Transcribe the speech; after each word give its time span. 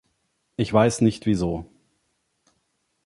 Ich 0.55 0.73
weiß 0.73 1.01
nicht 1.01 1.27
wieso. 1.27 1.69